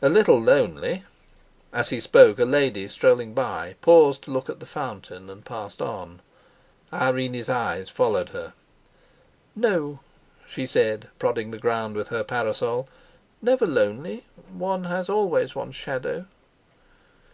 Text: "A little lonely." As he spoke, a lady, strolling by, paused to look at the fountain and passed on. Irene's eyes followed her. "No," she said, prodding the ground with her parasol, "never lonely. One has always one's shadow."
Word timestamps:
"A 0.00 0.08
little 0.08 0.40
lonely." 0.40 1.04
As 1.70 1.90
he 1.90 2.00
spoke, 2.00 2.38
a 2.38 2.46
lady, 2.46 2.88
strolling 2.88 3.34
by, 3.34 3.76
paused 3.82 4.22
to 4.22 4.30
look 4.30 4.48
at 4.48 4.58
the 4.58 4.64
fountain 4.64 5.28
and 5.28 5.44
passed 5.44 5.82
on. 5.82 6.22
Irene's 6.90 7.50
eyes 7.50 7.90
followed 7.90 8.30
her. 8.30 8.54
"No," 9.54 10.00
she 10.48 10.66
said, 10.66 11.08
prodding 11.18 11.50
the 11.50 11.58
ground 11.58 11.94
with 11.94 12.08
her 12.08 12.24
parasol, 12.24 12.88
"never 13.42 13.66
lonely. 13.66 14.24
One 14.50 14.84
has 14.84 15.10
always 15.10 15.54
one's 15.54 15.74
shadow." 15.76 16.24